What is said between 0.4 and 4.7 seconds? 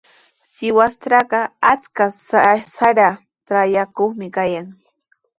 Sihuastrawqa achka sara trakrayuqmi kayan.